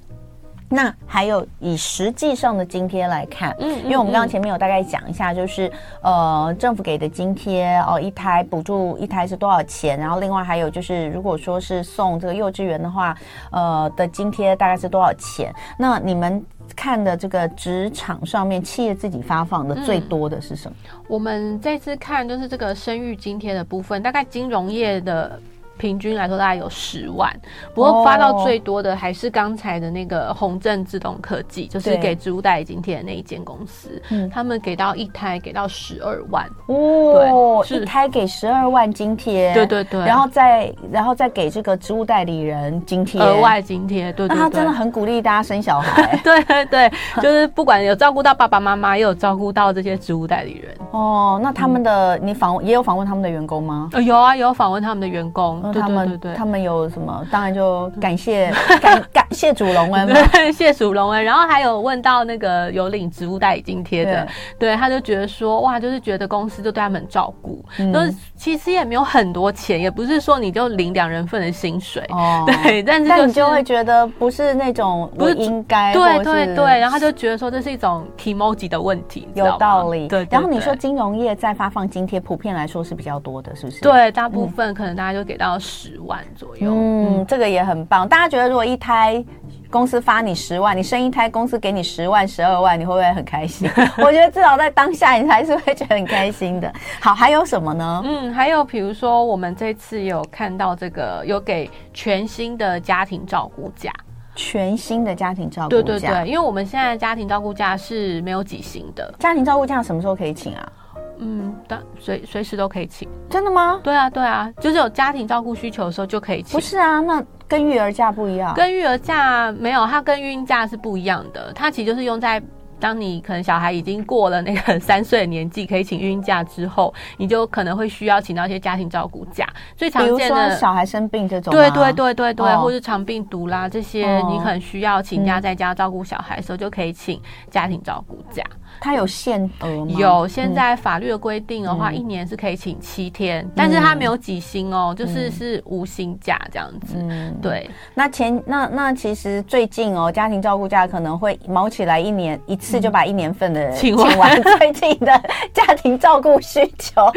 [0.69, 13.15] 那还有以实际上的津贴来看，嗯，因为我们刚刚前面有大概讲一下，就是呃政府给的津贴哦，一胎补助一胎是多少钱，然后另外还有就是如果说是送这个幼稚园的话，
[13.51, 15.53] 呃的津贴大概是多少钱？
[15.77, 16.43] 那你们
[16.75, 20.75] 看的这个职场上面企业自己发放的最多的是什么？
[21.07, 25.39] 我们这次看就是这个生育津贴的部分，大概金融业的。
[25.77, 27.31] 平均来说大概有十万，
[27.73, 36.45] 不过发到最多的还是刚才的那个宏正自动科技，哦、就是给植物代理津贴的那一间公司，对他们给到一胎给到十二万。
[36.67, 50.75] 哦，一胎给十二万津贴，对对对，然后再然后再给这个植物代理人津贴，额外津贴，对，对对，那他真的很鼓励大家生小孩， 对对对，就是不管有照顾到爸爸妈妈，也有照顾到这些植物代理人。
[50.91, 51.39] 哦。
[51.43, 53.89] 那他们的、嗯、你访问也有访问他们的员工吗？
[53.93, 55.61] 呃，有啊，有访问他们的员工。
[55.73, 57.25] 他们对对对，他们有什么？
[57.31, 58.51] 当然就感谢
[58.81, 60.09] 感感谢主隆恩，
[60.53, 61.23] 谢主隆恩。
[61.23, 64.27] 然后还有问到那个有领植物代理津贴的，
[64.57, 67.99] 对，他就觉得说哇，就是觉得公司就对他们很照顾，都
[68.35, 72.43] 其实也没有很多钱，也不是说你就领两人份的薪水哦。
[72.63, 76.65] 对，但是但你就会觉得不是那种不应该，对对对。
[76.79, 80.07] 然后他就觉得说这是一种 kimoji 的问题，有道理。
[80.07, 83.81] 对，然后你说金融业在发放津贴，普遍来说是比较多的，是不是？
[83.81, 85.56] 对，大部分可能大家就给到。
[85.59, 88.07] 十万左右，嗯，这个也很棒。
[88.07, 89.23] 大家觉得，如果一胎
[89.69, 93.69] 公司发你十万，你生一胎公司给你十万、十二万，你会不会很开心？
[93.99, 96.71] 我觉得至少在当下，你还是会觉得很开心的。
[97.01, 98.01] 好，还有什么呢？
[98.05, 103.91] 嗯，还有比如说，我们这次有看到这个有给全新的家庭照顾假，
[104.35, 109.13] 全新的家庭照顾假，对对对，因为我们现在家庭照顾假是没有几薪的。
[109.19, 110.71] 家庭照顾假什么时候可以请啊？
[111.19, 113.79] 嗯，但随随时都可以请，真的吗？
[113.83, 116.57] 对啊，对啊，就是有家庭照顾需求的时候就可以请。
[116.57, 118.53] 不是啊，那跟育儿假不一样。
[118.53, 121.51] 跟育儿假没有，它跟孕假是不一样的。
[121.53, 122.41] 它其实就是用在
[122.79, 129.47] 当你可能小孩已经过了那个三岁的年纪，可以请孕假之后，你就可能会需要请到一些家庭照顾假。
[129.75, 138.43] 最常见的小孩生病这种，对对对对对，哦、或是肠病毒啦这些，你可能需要请假在家照顾小孩的时候，就可以请家庭照顾假。
[138.79, 139.93] 他有限额吗？
[139.97, 146.95] 有，现在法律的规定的话，嗯、一年是可以请七天，嗯、但是他没有几薪哦，就是是无薪假这样子。
[146.97, 147.69] 嗯，对。
[147.93, 154.41] 那前那那其实最近哦，家庭照顾假可能会卯起来，一年一次就把一年份的请完。
[154.57, 155.21] 最近的
[155.53, 157.11] 家庭照顾需求好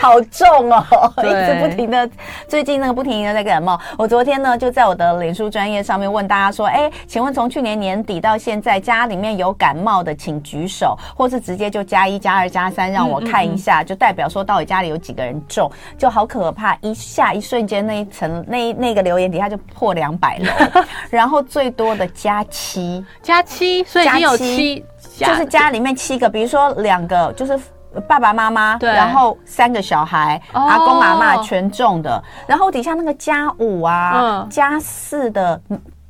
[0.00, 2.08] 好重哦，一直不停的，
[2.48, 3.80] 最近那个不停的在感冒。
[3.96, 24.84] 我昨天呢就在我的脸书专业上面问大家说，哎，请问从去年年底到现在，家里面有感冒的请举手，或是直接就加一加二加三让我看一下，嗯嗯嗯就代表说到底家里有几个人中，就好可怕，一下一瞬间那一层那那个留言底下就破两百了， 然后最多的加七加七，所以已经有七。
[25.16, 27.58] 就是家里面七个，比如说两个就是
[28.06, 35.60] 爸爸妈妈，对，然后三个小孩，哦、阿公阿嬷全中的，然后底下那个加五啊、嗯、加四的，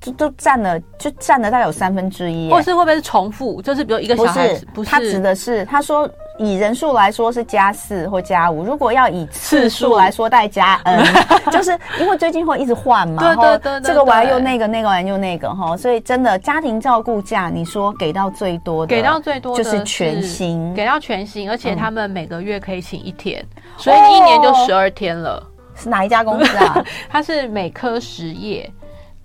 [0.01, 2.51] 就都占了，就占了大概有三分之一。
[2.51, 3.61] 或是会不会是重复？
[3.61, 6.09] 就是比如一个小孩，不是，不是他指的是他说。
[6.43, 11.05] 以人数来说是加四或加五，如果要以次数来说再加 n，
[11.53, 23.45] 就是因为最近会一直换嘛，对对对，这个完又那个，那个完又那个哈，所以真的家庭照顾假，你说给到最多的，给到最多就是全薪，给到全薪，而且他们每个月可以请一天，
[23.77, 25.47] 所以一年就十二天了。
[25.75, 26.83] 是哪一家公司啊？
[27.09, 28.71] 它是美科实业。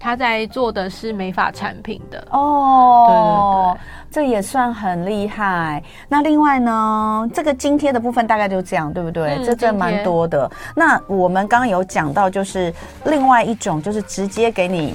[0.05, 3.79] 他在做的是美发产品的哦，对对对，
[4.11, 5.81] 这也算很厉害。
[6.07, 9.31] 那另外呢，这个津贴的部分大概就这样，对不对？
[9.31, 10.47] 嗯、这这蛮多的。
[10.75, 12.71] 那我们刚刚有讲到，就是
[13.05, 14.93] 另外一种，就是直接给你。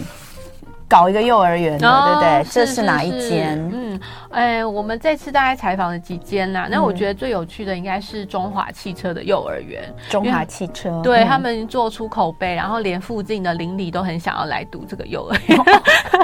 [0.88, 2.44] 搞一个幼儿园的，哦、对不对？
[2.50, 3.56] 这是哪一间？
[3.72, 6.66] 嗯，哎，我们这次大概采访了几间呐、啊？
[6.68, 9.82] 嗯、那我觉得最有趣的应该是中华汽车的幼儿园。
[10.08, 15.58] 中华汽车，对、嗯、他们做出口碑，然后连附近的邻里都很想要来读这个幼儿园。
[15.58, 15.64] 哦、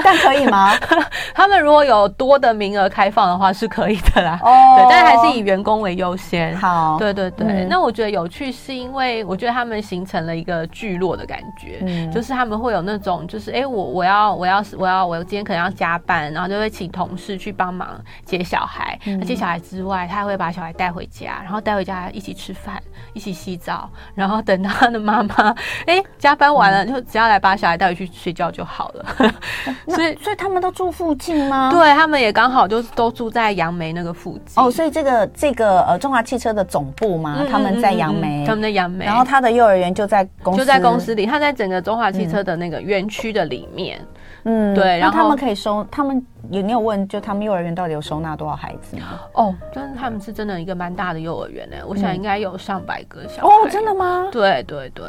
[0.03, 0.73] 但可以吗？
[1.33, 4.39] 他们如果有多的名额开放的话，是可以的啦。
[4.41, 6.55] 哦，对，但还是以员工为优先。
[6.57, 7.45] 好，对对对。
[7.47, 14.63] 嗯、那我觉得有趣是因为我觉得他们形成了一个聚落的感觉，嗯，就是他们会有那种，就是哎，我我要我要。
[14.77, 18.99] 我要我今天可能要加班，然后就会请同事去帮忙接小孩。
[19.05, 22.81] 嗯、接小孩之外，他还会把小孩带回家，然后带回家一起吃饭，
[23.13, 25.55] 一起洗澡，然后等他的妈妈
[25.85, 29.05] 哎加班完了，就只要来把小孩带回去睡觉就好了。
[29.87, 31.69] 所以所以他们都住附近吗？
[31.71, 34.63] 对，他们也刚好就都住在杨梅那个附近。
[34.63, 43.97] 哦，所以这个这个呃中华汽车的总部嘛，嗯、他们在杨梅，他们在杨梅，然后他的幼儿园就在公司，就在公司里，他在整个中华汽车的那个园区的里面。
[43.99, 44.07] 嗯
[44.49, 46.25] 嗯，对，然后他们可以收他们。
[46.51, 49.19] 有你有问，就他们幼儿园到底有收纳多少孩子吗？
[49.33, 51.75] 哦，真的，他们是真的一个蛮大的幼儿园呢。
[51.85, 53.53] 我想应该有上百个小孩。
[53.53, 54.27] 哦，真的吗？
[54.31, 55.05] 对对对。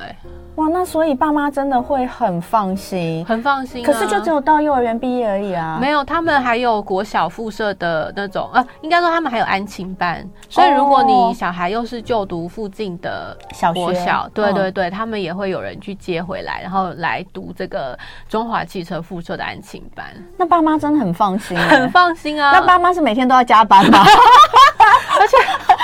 [0.57, 3.85] 哇，那所以爸妈真的会很放心，很放心。
[3.85, 5.79] 可是就只有到幼儿园毕业而已啊。
[5.81, 10.29] 没有，他们还有国小附设的那种呃，应该说他们还有安亲班。
[10.49, 17.97] 所以如果你小孩又是就读附近的小学校，对对对，他们也会有人去接回来，然后来读这个
[18.29, 20.07] 中华汽车附设的安亲班。
[20.37, 21.28] 那爸妈真的很放。
[21.29, 22.53] 放心，很放心啊！
[22.53, 23.99] 那爸妈是每天都要加班吗？
[25.21, 25.37] 而且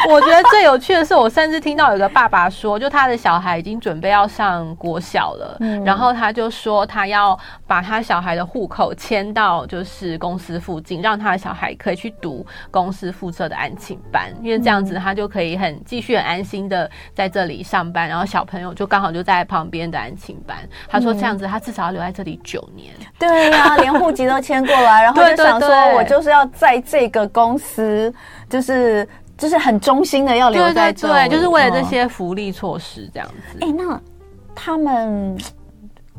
[0.11, 20.57] 我觉得最有趣的是，我甚至听到有个爸爸说，就他的小孩已经准备要上国小了，嗯、然后他就说他要把他小孩的户口迁到就是公司附近，让他的小孩可以去读公司附设的安亲班，因为这样子他就可以很继续很安心的在这里上班，然后小朋友就刚好就在旁边的安亲班。
[20.88, 22.93] 他说这样子他至少要留在这里九年。
[23.19, 28.12] 对呀、啊， 连户籍都迁过来，然后就想说我就是要在这个公司，
[28.49, 29.09] 就是。
[29.37, 33.59] 就是很忠心的要留在这里，对，对，就是为了这些福利措施这样子。
[33.61, 34.01] 哎、欸，那
[34.55, 35.37] 他们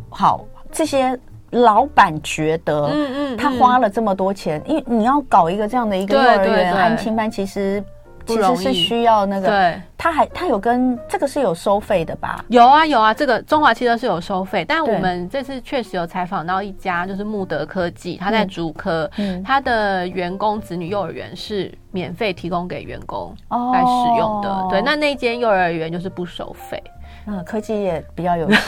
[0.10, 1.18] 好，这些
[1.52, 7.84] 老板觉得，嗯嗯，他花了这么多钱，因为你要搞一个这样的一个幼儿园安亲班，其实。
[8.26, 12.44] 其实是需要那个，对，他还他有跟这个是有收费的吧？
[12.50, 26.82] 有啊有啊，这个中华汽车是有收费，但我们这次确实有采访到一家就是慕德科技，他在竹科，嗯，他的员工子女幼儿园是免费提供给员工来使用的，哦、对，那那间幼儿园就是不收费。
[27.28, 28.60] 嗯，科技也比较有 钱，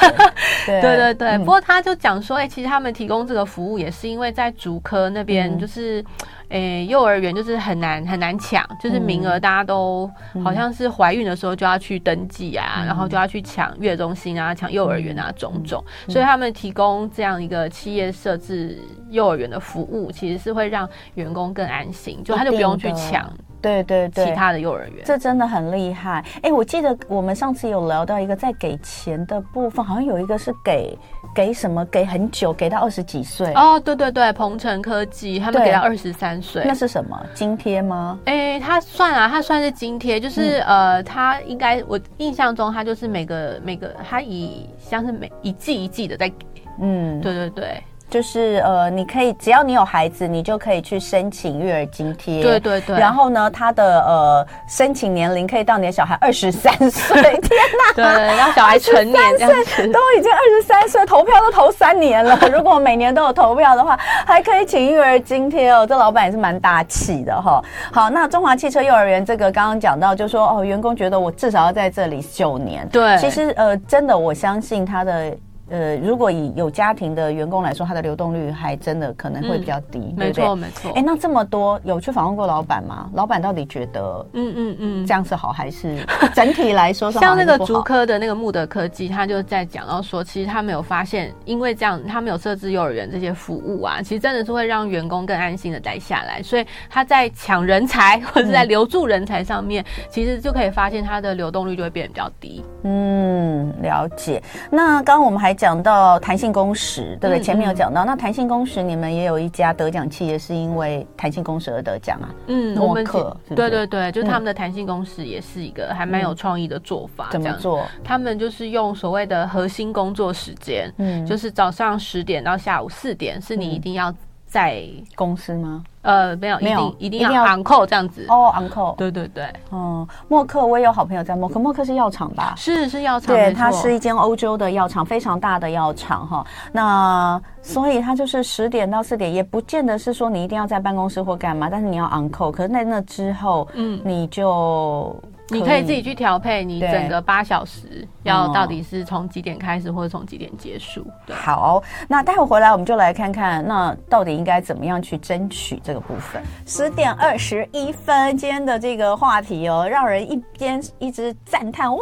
[0.65, 0.81] 对。
[0.81, 6.03] 对对不过他就讲说，哎、欸，其实他们提供这个服务也是因为在竹科那边，就是，
[6.49, 10.09] 诶、嗯欸，幼儿园就是很难很难抢，就是名额大家都
[10.43, 15.83] 好像是怀孕的时候就要去登记啊，嗯、然后就要去抢月中心啊，抢幼儿园啊，种种。
[16.07, 23.31] 嗯、所以他们提供这样一个企业设置幼儿园的服务，其实是会让员工更安心，就他就不用去抢。
[23.61, 26.23] 对对对，其他的幼儿园，这真的很厉害。
[26.41, 30.97] 哎，我记得我们上次有聊到一个在给钱的部分，好像有一个是给
[31.33, 33.51] 给什么给很久，给到二十几岁。
[33.53, 38.19] 哦，对对对，鹏程科技他们给到二十三岁，那是什么津贴吗？
[38.25, 46.45] 哎，他算啊，他算是津贴，就是、嗯、呃，他应该我印象中他就是每个每个他以像是每一季一季的在给。
[46.79, 47.83] 嗯，对对对。
[48.09, 52.41] 就是呃，你可以只要你有孩子，你就可以去申请育儿津贴。
[52.41, 52.97] 对对对。
[52.97, 57.21] 然后呢，他的呃申请年龄可以到你的小孩二十三岁。
[57.21, 57.93] 天哪！
[57.93, 59.87] 对，让小孩成年这样子。
[59.91, 62.39] 都已经二十三岁，投票都投三年了。
[62.51, 65.85] 如果每年都有投票的话，还可以请育儿津贴哦。
[65.85, 67.61] 这老板也是蛮大气的哈。
[67.91, 72.87] 好，那中华汽车幼儿园这个刚刚讲到，就说哦，员工觉得我至少要在这里九年。
[72.87, 73.17] 对。
[73.17, 75.35] 其实呃，真的我相信他的。
[75.69, 80.43] 呃，如果以有家庭的员工来说，他的流动率还真的可能会比较低，嗯、对不对？
[80.43, 80.91] 没错，没错。
[80.95, 83.09] 哎，那这么多有去访问过老板吗？
[83.13, 85.97] 老板到底觉得，嗯嗯嗯，这样是好还是
[86.33, 87.21] 整体来说是好？
[87.27, 96.41] 像那个竹科的那个木德科技，他就在讲到说，其实他没有发现，因为这样他没有设置幼儿园这些服务啊，其实真的是会让员工更安心的待下来。
[96.41, 102.63] 所以他在抢人才或者在留住人才上面，嗯、其实就可以发现他的流动率就会变得比较低。
[102.83, 104.41] 嗯，了解。
[104.71, 105.56] 那刚刚我们还。
[105.57, 107.41] 讲到弹性工时，对不对？
[107.41, 112.29] 前面有讲到，那弹性工时，你们也有一家得奖企业是因为弹性工时而得奖啊？
[112.45, 117.29] 嗯，默克，对对对，就是他们的弹性工时也是一个还蛮有创意的做法。
[117.31, 117.83] 怎么做？
[118.03, 124.13] 他们就是用所谓的核心工作时间，嗯，就是早上十点到下午四点，是你一定要
[124.45, 124.83] 在
[125.15, 125.83] 公司吗？
[126.07, 132.53] 呃，没有，没有，一定要 on call 这样子哦，on call，对对对，嗯，默克，我也有好朋友在默克，默克是药厂吧？
[132.55, 136.45] 是是药厂，对，它是一间欧洲的药厂，非常大的药厂哈。
[136.71, 142.49] 那所以它就是十点到四点，也不见得是说你一定要在办公室或干嘛，但是你要 on call。
[142.49, 145.13] 可是在那之后，嗯，你就。
[145.49, 151.05] 你可以自己去调配，你整个八小时要到底是从几点开始，或者从几点结束。
[151.25, 156.41] 对，好，那待会回来我们就来看看，那到底应该怎么样去争取这个部分。
[156.65, 161.99] 十点二十一分，今天的这个话题哦，让人一边一直赞叹，哇，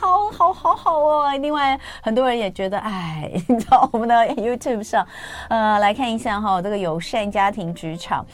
[0.00, 1.30] 好好好好哦。
[1.40, 5.06] 另外，很多人也觉得，哎，你知道我们的 YouTube 上，
[5.48, 8.26] 呃，来看一下哈，这个友善家庭职场。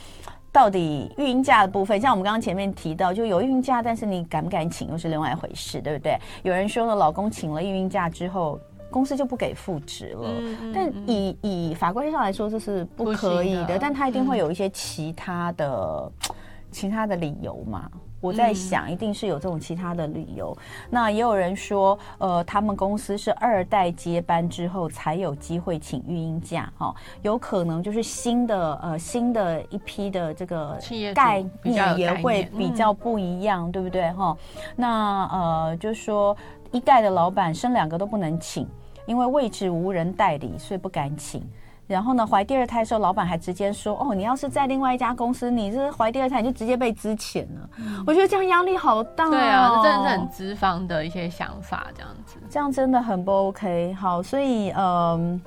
[0.57, 6.19] 到底育婴假的部分，像我们刚刚前面提到，就有育婴假，但是你敢不敢请又是另外一回事，对不对？
[6.45, 8.59] 有人说呢，老公请了育婴假之后，
[8.91, 10.31] 公司就不给复职了。
[10.73, 16.35] 但以以法规上来说，这是不可以的，但他一定会有一些其他的、嗯、
[16.71, 17.91] 其他的理由嘛。
[18.21, 20.57] 我在想，一定是有这种其他的理由。
[20.59, 30.79] 嗯、那也有人说，呃，他们公司是二代接班之后才有机会请育婴假，哈、哦，有可能就是新的呃新的一批的这个
[31.15, 34.11] 概念也会比较不一样，嗯、对不对？
[34.13, 34.39] 哈、哦，
[34.75, 36.37] 那呃，就是说
[36.73, 38.67] 一代的老板生两个都不能请，
[39.07, 41.43] 因为位置无人代理，所以不敢请。
[41.87, 47.71] 然后呢，怀第二胎的时候，老板还直接说：“哦，你要是在另外一家公司，你是怀第二胎，你就直接被资遣了。
[47.79, 49.31] 嗯”我觉得这样压力好大。
[49.31, 53.95] 对啊，这真的是很资方的一些想法，这样子，这样真的很不 OK。
[53.95, 55.41] 好，所以嗯，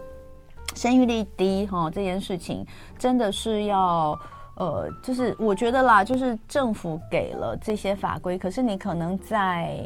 [0.76, 2.66] 生育率低哈、哦，这件事情
[2.98, 4.18] 真的是要
[4.56, 9.78] 呃，就是我觉得啦，就是政府给了这些法规，可是你可能在。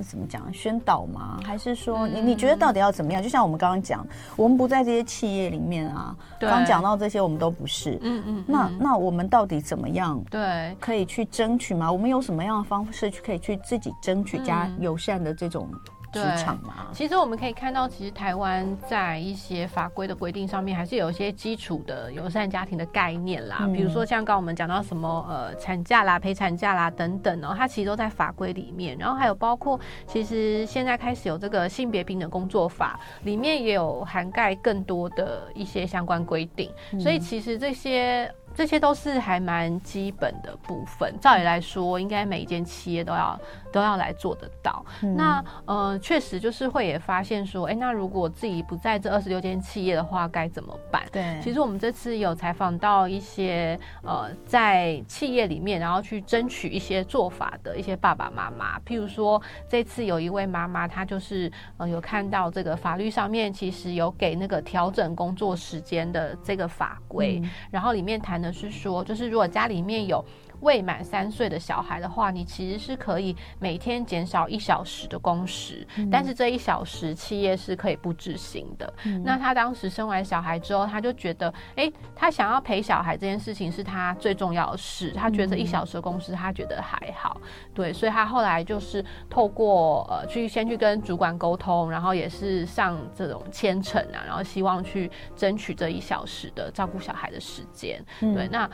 [0.00, 0.52] 是怎么讲？
[0.52, 1.40] 宣导吗？
[1.44, 3.22] 还是说你你觉得到底要怎么样？
[3.22, 6.16] 就像我们刚刚讲，我们不在这些企业里面啊。
[6.40, 7.98] 刚讲到这些，我们都不是。
[8.02, 8.44] 嗯嗯。
[8.46, 10.22] 那那我们到底怎么样？
[10.30, 10.76] 对。
[10.80, 11.90] 可以去争取吗？
[11.90, 15.68] 我们有什么样的方式去可以去自己争取加友善的这种？
[16.12, 23.58] 职场嘛，其实我们可以看到，其实台湾在一些法规的规定上面，还是有一些基础的友善家庭的概念啦。
[23.62, 28.96] 嗯、比如说像刚刚我们讲到什么呃产假啦、陪产假啦等等哦，它其实都在法规里面。
[28.98, 36.70] 然后还有包括，其实现在开始有这个性别平等工作法，里面也有涵盖更多的一些相关规定。
[36.92, 38.30] 嗯、所以其实这些。
[38.54, 43.40] 这些都是还蛮基本的部分，照理来说，应该每一间企业都要
[43.72, 44.84] 都要来做得到。
[45.02, 51.02] 嗯、那呃，确实就是会也发现说，哎，那如果自己不在这二十六间企业的话，该怎么办？
[51.10, 58.78] 对，其实我们这次有采访到一些呃，在企业里面，然后去争取一些做法的一些爸爸妈妈。
[58.80, 68.41] 譬如说，这次有一位妈妈，她就是呃有看到这个法律上面其实有给那个调整工作时间的这个法规，嗯、然后里面谈。
[68.50, 70.24] 是说，就是如果家里面有
[70.62, 78.92] 未满三岁的小孩的话，你其实是可以每天减少一小时的工时，嗯、但是这一小时企业是可以不执行的。
[79.04, 87.40] 嗯、那他当时生完小孩之后，他就觉得，哎、欸，他想要陪小孩这件事情是他最重要的事，他觉得一小时的工时他觉得还好，
[87.74, 98.70] 对，所以他后来就是透过呃去先去跟主管沟通，然后也是上这种签呈啊，然后希望去争取这一小时的照顾小孩的时间，嗯、对，那。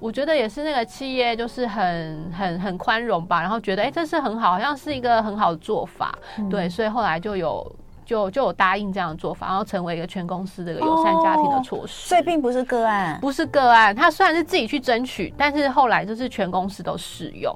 [0.00, 12.06] 我觉得也是那个企业就是很很很宽容吧，然后觉得哎、欸，这是很好，好像是一个很好的做法，嗯、对，所以后来就有就就有答应这样的做法，然后成为一个全公司的一个友善家庭的措施。
[12.06, 17.52] 哦、所以并不是个案，不是个案，他虽然是自己去争取，但是后来就是全公司都适用。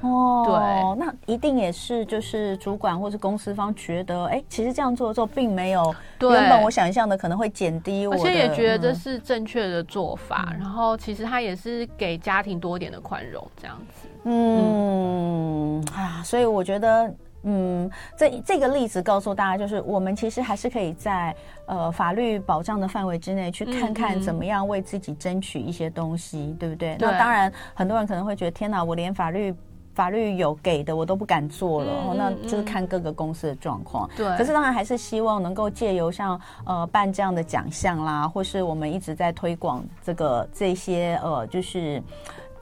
[0.00, 10.48] 哦，对，那一定也是就是主管或是公司方觉得，哎，其实这样做的时候并没有原本我想象的可能会减低我的，而且也觉得这是正确的做法。
[10.52, 14.08] 嗯、然后其实他也是给家庭多一点的宽容，这样子。
[14.24, 21.34] 嗯，嗯啊，所以我觉得，嗯，这这个例子告诉大家，就是我们其实还是可以在
[21.66, 26.96] 呃法律保障的范围之内去看看怎么样为自己争取一些东西，嗯、对不对？
[26.96, 27.06] 对。
[27.06, 29.54] 那当然，很多人可能会觉得，天哪，我连法律。
[29.94, 34.08] 法律有给的我都不敢做了，嗯、那就是看各个公司的状况。
[34.16, 42.02] 对，可是当然还是希望能够借由像呃办这样的奖项啦，或是我们一直在推广这个这些呃，就是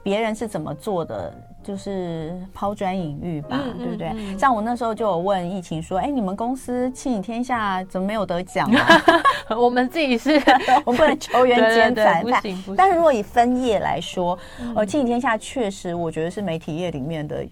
[0.03, 1.33] 别人是怎么做的。
[1.63, 4.07] 就是抛砖引玉吧，嗯、对不对？
[4.15, 9.01] 嗯、像我那时候就有问疫情说：“哎，你们公司亲子天下怎么没有得奖啊？”
[9.57, 10.41] 我们自己是，
[10.85, 12.41] 我们不能球员兼裁判。
[12.77, 17.45] 但是如果以分业来说，嗯、呃，亲子天下确实，我觉得是媒体业里面的。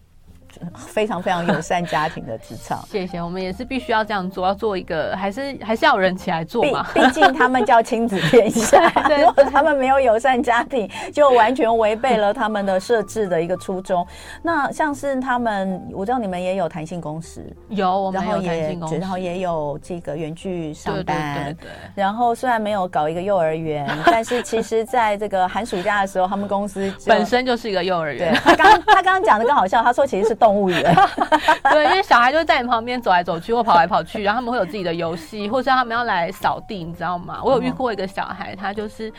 [0.76, 3.22] 非常非常友善家庭的职场， 谢谢。
[3.22, 6.86] 我们也是必须要这样做，要做一个，还是还是要有人起来做嘛。
[6.94, 14.06] 毕竟他们叫亲子天下， 对，如果他们没有友善家庭，就完全违背了他们的设置的一个初衷。
[14.42, 21.70] 那像是他们，我知道你们也有弹性工时，有，我们有弹性工时，然后也有这个远距上班，对对对。
[21.96, 28.34] 然后虽然没有搞一个幼儿园，但是其实在这个寒暑假的时候，他们公司本身就是一个幼儿园。
[28.34, 30.96] 对，他刚他刚刚讲的更好笑，他说其实是动物园，
[31.70, 37.42] 对，因为小孩就在你旁边走来走去或跑来跑去，然后他们会有自己的游戏，或者他们要来扫地，你知道吗？
[37.44, 39.12] 我有遇过一个小孩，他就是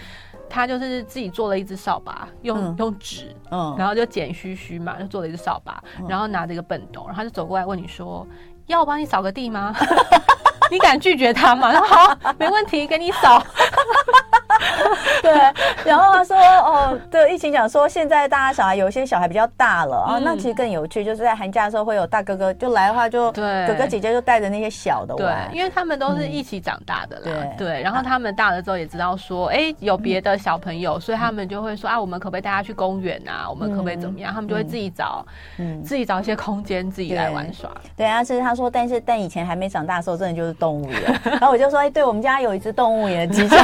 [0.49, 8.27] 他就是自己做了一只扫把，用、嗯、用纸，嗯，然后就剪须须嘛，就做了一只扫把，然后拿着一个畚斗，然后他就走过来问你说
[8.69, 9.75] ：“要我帮你扫个地吗？”
[10.73, 11.71] 你敢拒绝他吗？
[11.73, 13.43] 他说好，没问题，给你扫。
[15.23, 15.33] 对，
[15.85, 33.49] 然后他说哦，对，疫情讲说现在大家小孩有些小孩比较大了啊，那其实更有趣，就是在寒假的时候会有大哥哥就来的话，就对哥哥姐姐就带着那些小的玩，对，因为他们都是一起长大的啦，对，然后他们大了之后也知道说，哎，有别的小朋友，所以他们就会说啊，我们可不可以带他去公园啊？
[33.49, 34.33] 我们可不可以怎么样？
[34.33, 35.25] 他们就会自己找，
[35.59, 37.71] 嗯，自己找一些空间自己来玩耍。
[37.97, 41.21] 对啊，是他说，但是但以前还没长大的时候，真的就是动物园。
[41.25, 43.57] 然后我就说，哎，对我们家有一只动物园的机器。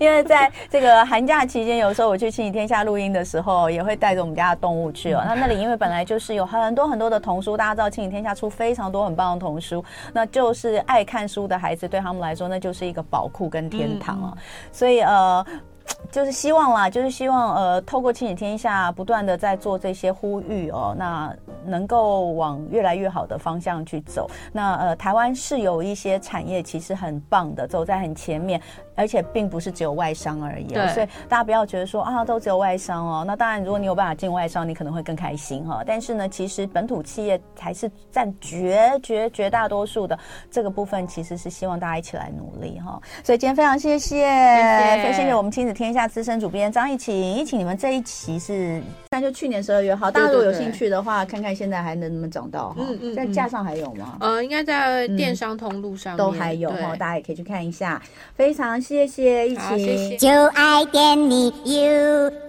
[0.04, 5.22] 因为在这个寒假期间，有时候我去亲子天下录音的时候，也会带着我们家的动物去哦。
[5.26, 9.84] 那那里因为本来就是有很多很多的童书，大家知道亲子天下出非常多很棒的童书，
[10.14, 14.36] 那就是爱看书的孩子对他们来说，那就是一个宝库跟天堂哦。
[14.72, 15.44] 所以呃。
[16.10, 21.32] 就是希望啦，就是希望呃，透过亲子天下不断的在做这些呼吁哦，那
[21.64, 24.28] 能够往越来越好的方向去走。
[24.52, 28.60] 那呃，台湾是有一些产业其实很棒的，走在很前面，
[28.96, 30.64] 而且并不是只有外商而已。
[30.64, 33.24] 对，所以大家不要觉得说啊，都只有外商哦。
[33.24, 35.84] 那当然，如果你有办法进外商，你可能会更开心哈。
[35.86, 40.18] 但是呢，其实本土企业才是占绝绝绝大多数的
[40.50, 43.00] 这个部分，其实是希望大家一起来努力哈。
[43.22, 52.84] 所以今天非常谢谢，谢谢，谢谢我们亲子天下资深主编张一晴，一晴，你们这一期是那就去年十二月号，大家如果有兴趣的话，看看现在还能不能找到哈？
[52.86, 54.18] 嗯嗯，在架上还有吗？
[54.20, 58.02] 呃，应该在电商通路上都还有哈，大家也可以去看一下。
[58.34, 62.40] 非常谢谢一晴，就爱点你 UFO。